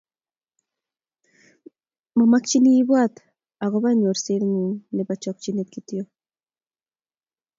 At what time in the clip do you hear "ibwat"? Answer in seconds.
2.71-3.13